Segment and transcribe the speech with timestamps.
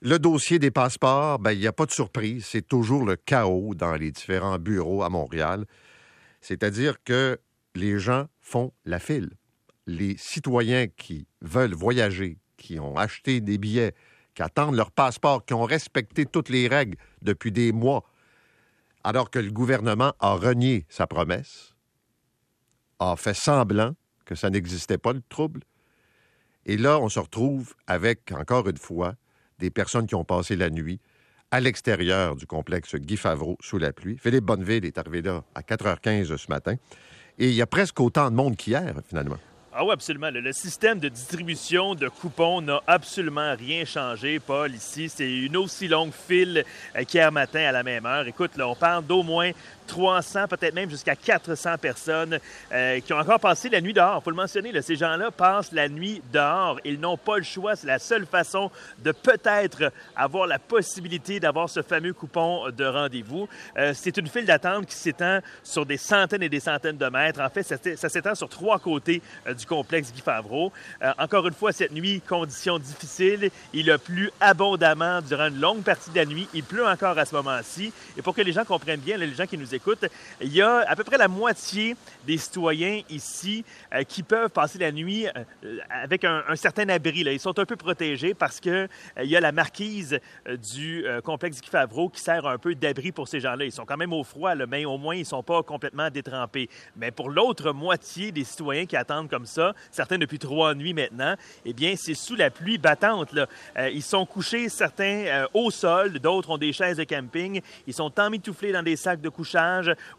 [0.00, 2.46] Le dossier des passeports, ben, il n'y a pas de surprise.
[2.46, 5.64] C'est toujours le chaos dans les différents bureaux à Montréal.
[6.40, 7.40] C'est-à-dire que
[7.74, 9.30] les gens font la file.
[9.88, 13.94] Les citoyens qui veulent voyager, qui ont acheté des billets,
[14.36, 18.04] qui attendent leur passeport, qui ont respecté toutes les règles depuis des mois,
[19.02, 21.74] alors que le gouvernement a renié sa promesse,
[23.00, 25.62] a fait semblant que ça n'existait pas, le trouble.
[26.66, 29.16] Et là, on se retrouve avec, encore une fois,
[29.58, 31.00] des personnes qui ont passé la nuit
[31.50, 34.18] à l'extérieur du complexe Guy Favreau sous la pluie.
[34.18, 36.74] Philippe Bonneville est arrivé là à 4h15 ce matin.
[37.38, 39.38] Et il y a presque autant de monde qu'hier, finalement.
[39.72, 40.30] Ah oui, absolument.
[40.30, 45.08] Le, système de distribution de coupons n'a absolument rien changé, Paul, ici.
[45.08, 46.64] C'est une aussi longue file
[46.96, 48.26] euh, qu'hier matin à la même heure.
[48.26, 49.52] Écoute, là, on parle d'au moins
[49.88, 52.38] 300, peut-être même jusqu'à 400 personnes
[52.70, 54.18] euh, qui ont encore passé la nuit dehors.
[54.20, 56.78] Il faut le mentionner, ces gens-là passent la nuit dehors.
[56.84, 57.74] Ils n'ont pas le choix.
[57.74, 63.48] C'est la seule façon de peut-être avoir la possibilité d'avoir ce fameux coupon de rendez-vous.
[63.76, 67.40] Euh, c'est une file d'attente qui s'étend sur des centaines et des centaines de mètres.
[67.40, 70.72] En fait, ça, s'étend sur trois côtés euh, du complexe Guy Favreau.
[71.18, 73.50] encore une fois, cette nuit, conditions difficiles.
[73.72, 76.48] Il a plu abondamment durant une longue partie de la nuit.
[76.54, 77.92] Il pleut encore à ce moment-ci.
[78.16, 80.06] Et pour que les gens comprennent bien, les gens qui nous écoute,
[80.40, 84.78] il y a à peu près la moitié des citoyens ici euh, qui peuvent passer
[84.78, 87.22] la nuit euh, avec un, certain abri.
[87.22, 87.32] Là.
[87.32, 88.88] Ils sont un peu protégés parce qu'il euh,
[89.24, 90.18] y a la marquise
[90.72, 93.64] du complexe Guy Favreau qui sert un peu d'abri pour ces gens-là.
[93.64, 96.68] Ils sont quand même au froid, mais au moins ils ne sont pas complètement détrempés.
[96.96, 101.34] Mais pour l'autre moitié des citoyens qui attendent comme ça, certains depuis trois nuits maintenant,
[101.64, 103.32] eh bien, c'est sous la pluie battante.
[103.32, 103.46] Là.
[103.90, 107.60] ils sont couchés, certains au sol, d'autres ont des chaises de camping.
[107.86, 109.67] Ils sont emmitouflés dans des sacs de couchage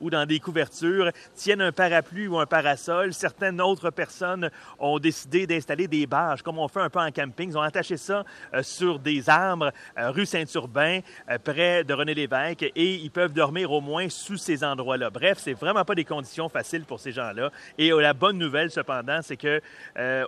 [0.00, 3.12] ou dans des couvertures, tiennent un parapluie ou un parasol.
[3.12, 7.50] Certaines autres personnes ont décidé d'installer des bâches, comme on fait un peu en camping.
[7.50, 8.24] Ils ont attaché ça
[8.54, 13.32] euh, sur des arbres, euh, rue Saint-Urbain, euh, près de René Lévesque, et ils peuvent
[13.32, 15.10] dormir au moins sous ces endroits-là.
[15.10, 17.50] Bref, c'est vraiment pas des conditions faciles pour ces gens-là.
[17.76, 19.60] Et la bonne nouvelle, cependant, c'est que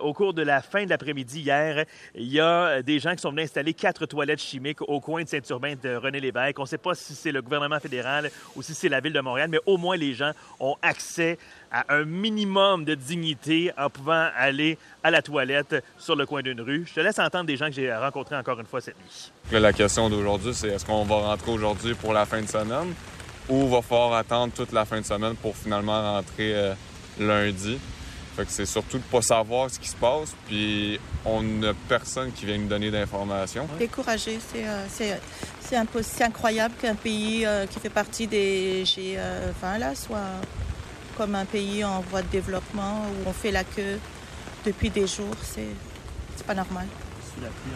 [0.01, 1.85] au cours de la fin de l'après-midi hier,
[2.15, 5.29] il y a des gens qui sont venus installer quatre toilettes chimiques au coin de
[5.29, 6.59] Saint-Urbain de René Lévesque.
[6.59, 9.19] On ne sait pas si c'est le gouvernement fédéral ou si c'est la ville de
[9.19, 11.37] Montréal, mais au moins les gens ont accès
[11.71, 16.61] à un minimum de dignité en pouvant aller à la toilette sur le coin d'une
[16.61, 16.85] rue.
[16.87, 19.31] Je te laisse entendre des gens que j'ai rencontrés encore une fois cette nuit.
[19.59, 22.93] La question d'aujourd'hui, c'est est-ce qu'on va rentrer aujourd'hui pour la fin de semaine
[23.49, 26.73] ou va falloir attendre toute la fin de semaine pour finalement rentrer euh,
[27.19, 27.79] lundi?
[28.35, 32.31] Fait que c'est surtout de pas savoir ce qui se passe, puis on n'a personne
[32.31, 33.67] qui vient nous donner d'informations.
[33.77, 35.15] Découragé, c'est euh,
[36.09, 40.19] c'est incroyable qu'un pays euh, qui fait partie des G20 là, soit
[41.17, 43.99] comme un pays en voie de développement où on fait la queue
[44.65, 45.35] depuis des jours.
[45.43, 46.87] C'est pas normal.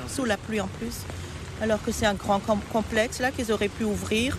[0.07, 1.01] Sous la pluie en plus.
[1.61, 4.37] Alors que c'est un grand complexe là qu'ils auraient pu ouvrir.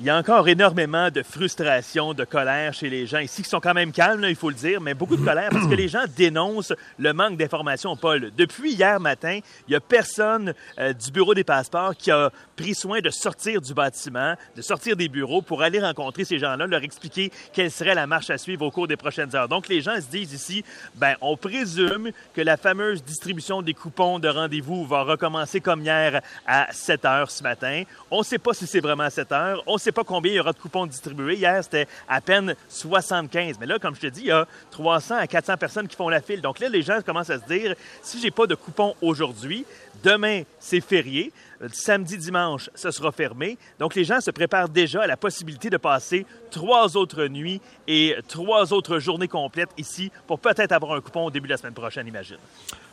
[0.00, 3.60] Il y a encore énormément de frustration, de colère chez les gens ici, qui sont
[3.60, 6.04] quand même calmes, il faut le dire, mais beaucoup de colère parce que les gens
[6.16, 8.30] dénoncent le manque d'informations, Paul.
[8.34, 12.74] Depuis hier matin, il n'y a personne euh, du bureau des passeports qui a pris
[12.74, 16.82] soin de sortir du bâtiment, de sortir des bureaux pour aller rencontrer ces gens-là, leur
[16.82, 19.48] expliquer quelle serait la marche à suivre au cours des prochaines heures.
[19.48, 20.62] Donc, les gens se disent ici,
[20.94, 26.20] ben, on présume que la fameuse distribution des coupons de rendez-vous va recommencer comme hier
[26.46, 27.84] à 7 heures ce matin.
[28.10, 29.62] On ne sait pas si c'est vraiment à 7 heures.
[29.66, 31.36] On pas combien il y aura de coupons distribués.
[31.36, 33.56] Hier, c'était à peine 75.
[33.58, 36.10] Mais là, comme je te dis, il y a 300 à 400 personnes qui font
[36.10, 36.42] la file.
[36.42, 39.64] Donc là, les gens commencent à se dire, si j'ai pas de coupons aujourd'hui,
[40.04, 41.32] demain, c'est férié.
[41.72, 43.58] Samedi, dimanche, ce sera fermé.
[43.78, 48.16] Donc, les gens se préparent déjà à la possibilité de passer trois autres nuits et
[48.28, 51.74] trois autres journées complètes ici pour peut-être avoir un coupon au début de la semaine
[51.74, 52.38] prochaine, imagine.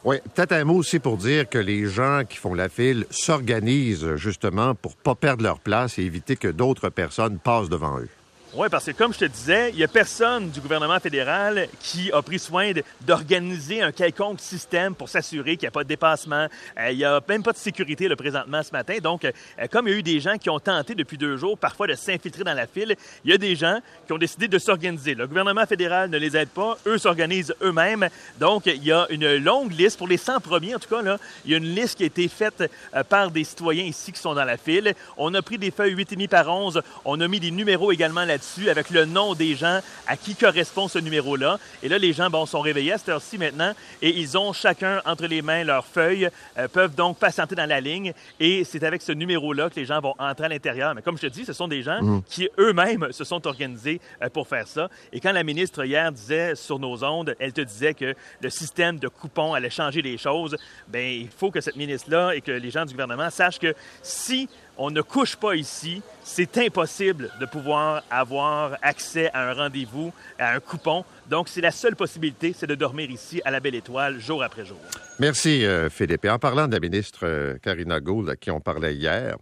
[0.04, 4.16] Oui, peut-être un mot aussi pour dire que les gens qui font la file s'organisent
[4.16, 8.10] justement pour pas perdre leur place et éviter que d'autres personnes passent devant eux.
[8.54, 12.10] Oui, parce que comme je te disais, il n'y a personne du gouvernement fédéral qui
[12.14, 12.72] a pris soin
[13.02, 16.48] d'organiser un quelconque système pour s'assurer qu'il n'y a pas de dépassement.
[16.80, 19.00] Euh, il n'y a même pas de sécurité le présentement ce matin.
[19.04, 19.32] Donc, euh,
[19.70, 21.96] comme il y a eu des gens qui ont tenté depuis deux jours parfois de
[21.96, 22.96] s'infiltrer dans la file,
[23.26, 25.14] il y a des gens qui ont décidé de s'organiser.
[25.14, 28.08] Le gouvernement fédéral ne les aide pas, eux s'organisent eux-mêmes.
[28.40, 31.18] Donc, il y a une longue liste, pour les 100 premiers en tout cas, là,
[31.44, 32.64] il y a une liste qui a été faite
[32.96, 34.94] euh, par des citoyens ici qui sont dans la file.
[35.18, 38.37] On a pris des feuilles 8,5 par 11, on a mis des numéros également là
[38.38, 41.58] là-dessus avec le nom des gens à qui correspond ce numéro-là.
[41.82, 45.02] Et là, les gens bon, sont réveillés à cette heure-ci maintenant et ils ont chacun
[45.06, 49.02] entre les mains leurs feuilles, euh, peuvent donc patienter dans la ligne et c'est avec
[49.02, 50.94] ce numéro-là que les gens vont entrer à l'intérieur.
[50.94, 52.24] Mais comme je te dis, ce sont des gens mmh.
[52.28, 54.90] qui eux-mêmes se sont organisés euh, pour faire ça.
[55.12, 59.00] Et quand la ministre hier disait sur nos ondes, elle te disait que le système
[59.00, 60.56] de coupons allait changer les choses,
[60.88, 63.74] bien, il faut que cette ministre-là et que les gens du gouvernement sachent que
[64.04, 70.14] si on ne couche pas ici, c'est impossible de pouvoir avoir accès à un rendez-vous,
[70.40, 71.04] à un coupon.
[71.30, 74.66] Donc, c'est la seule possibilité, c'est de dormir ici à la Belle Étoile, jour après
[74.66, 74.78] jour.
[75.20, 76.26] Merci, euh, Philippe.
[76.26, 79.38] Et en parlant de la ministre euh, Karina Gould, à qui on parlait hier,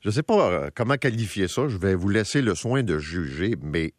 [0.00, 2.98] je ne sais pas euh, comment qualifier ça, je vais vous laisser le soin de
[2.98, 3.92] juger, mais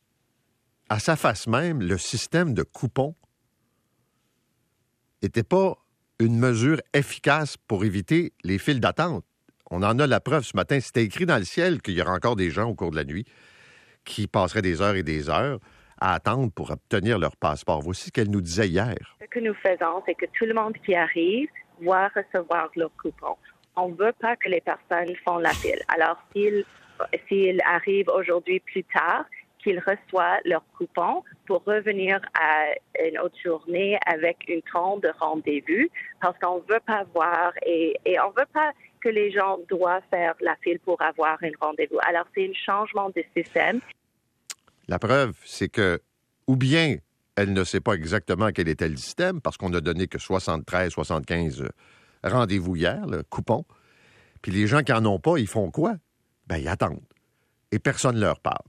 [0.90, 3.16] à sa face même, le système de coupons
[5.22, 5.78] n'était pas
[6.20, 9.24] une mesure efficace pour éviter les files d'attente.
[9.72, 10.80] On en a la preuve ce matin.
[10.80, 13.04] C'était écrit dans le ciel qu'il y aura encore des gens au cours de la
[13.04, 13.26] nuit
[14.04, 15.60] qui passeraient des heures et des heures
[16.02, 17.82] à attendre pour obtenir leur passeport.
[17.82, 18.96] Voici ce qu'elle nous disait hier.
[19.22, 21.50] Ce que nous faisons, c'est que tout le monde qui arrive
[21.82, 23.36] va recevoir leur coupon.
[23.76, 25.82] On ne veut pas que les personnes font la file.
[25.88, 26.18] Alors,
[27.28, 29.26] s'ils arrivent aujourd'hui plus tard,
[29.60, 32.68] qu'ils reçoivent leur coupon pour revenir à
[33.06, 35.90] une autre journée avec une trompe de rendez-vous
[36.22, 38.72] parce qu'on ne veut pas voir et, et on ne veut pas
[39.02, 42.00] que les gens doivent faire la file pour avoir un rendez-vous.
[42.08, 43.80] Alors, c'est un changement de système.
[44.88, 46.02] La preuve, c'est que,
[46.48, 46.98] ou bien
[47.36, 50.92] elle ne sait pas exactement quel était le système, parce qu'on n'a donné que 73,
[50.92, 51.64] 75
[52.24, 53.66] rendez-vous hier, le coupon.
[54.42, 55.96] Puis les gens qui n'en ont pas, ils font quoi?
[56.48, 57.02] Ben, ils attendent.
[57.72, 58.66] Et personne ne leur parle.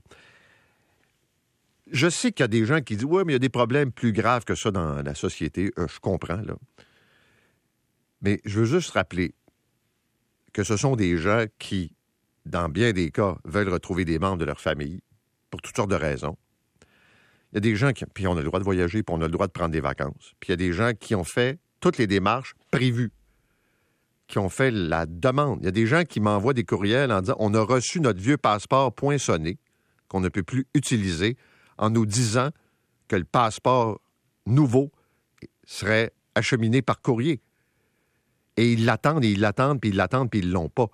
[1.91, 3.49] Je sais qu'il y a des gens qui disent Oui, mais il y a des
[3.49, 5.71] problèmes plus graves que ça dans la société.
[5.77, 6.53] Euh, je comprends, là.
[8.21, 9.33] Mais je veux juste rappeler
[10.53, 11.95] que ce sont des gens qui,
[12.45, 15.01] dans bien des cas, veulent retrouver des membres de leur famille
[15.49, 16.37] pour toutes sortes de raisons.
[17.51, 19.21] Il y a des gens qui, puis on a le droit de voyager, puis on
[19.21, 20.33] a le droit de prendre des vacances.
[20.39, 23.11] Puis il y a des gens qui ont fait toutes les démarches prévues,
[24.27, 25.59] qui ont fait la demande.
[25.61, 28.21] Il y a des gens qui m'envoient des courriels en disant on a reçu notre
[28.21, 29.57] vieux passeport poinçonné
[30.07, 31.37] qu'on ne peut plus utiliser
[31.77, 32.49] en nous disant
[33.07, 33.99] que le passeport
[34.45, 34.91] nouveau
[35.65, 37.41] serait acheminé par courrier.
[38.57, 40.87] Et ils l'attendent, et ils l'attendent, puis ils l'attendent, puis ils l'ont pas.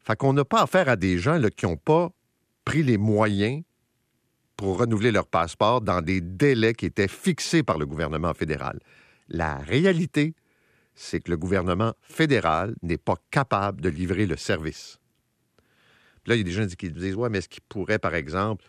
[0.00, 2.10] Fait qu'on n'a pas affaire à des gens qui n'ont pas
[2.64, 3.62] pris les moyens
[4.56, 8.78] pour renouveler leur passeport dans des délais qui étaient fixés par le gouvernement fédéral.
[9.28, 10.34] La réalité,
[10.94, 14.98] c'est que le gouvernement fédéral n'est pas capable de livrer le service.
[16.26, 18.64] là, il y a des gens qui disent Ouais, mais est-ce qu'il pourrait, par exemple,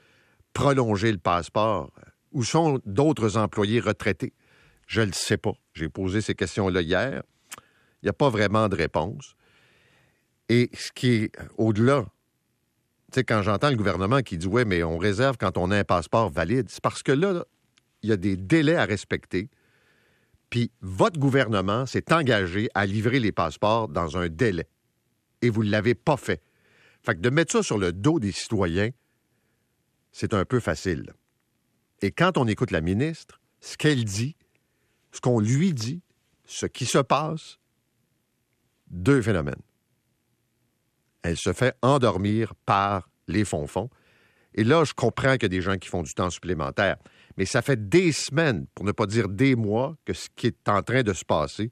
[0.54, 1.92] prolonger le passeport?
[2.31, 4.34] Où sont d'autres employés retraités?
[4.88, 5.54] Je ne le sais pas.
[5.74, 7.24] J'ai posé ces questions-là hier.
[8.01, 9.36] Il n'y a pas vraiment de réponse.
[10.50, 12.06] Et ce qui est au-delà,
[13.12, 15.77] tu sais, quand j'entends le gouvernement qui dit Ouais, mais on réserve quand on a
[15.77, 17.45] un passeport valide, c'est parce que là,
[18.03, 19.50] il y a des délais à respecter.
[20.50, 24.68] Puis votre gouvernement s'est engagé à livrer les passeports dans un délai.
[25.42, 26.42] Et vous ne l'avez pas fait.
[27.03, 28.89] Fait que de mettre ça sur le dos des citoyens,
[30.12, 31.13] c'est un peu facile.
[32.01, 34.36] Et quand on écoute la ministre, ce qu'elle dit,
[35.12, 36.01] ce qu'on lui dit,
[36.45, 37.59] ce qui se passe,
[38.92, 39.62] deux phénomènes.
[41.24, 43.90] Elle se fait endormir par les fonds-fonds.
[44.54, 46.98] Et là, je comprends qu'il y a des gens qui font du temps supplémentaire.
[47.38, 50.68] Mais ça fait des semaines, pour ne pas dire des mois, que ce qui est
[50.68, 51.72] en train de se passer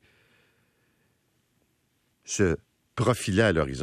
[2.24, 2.58] se
[2.96, 3.78] profilait à l'horizon.